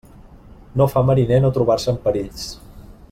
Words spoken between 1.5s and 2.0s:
trobar-se